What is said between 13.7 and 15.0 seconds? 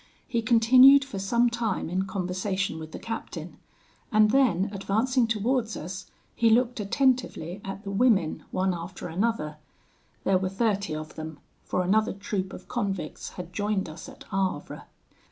us at Havre.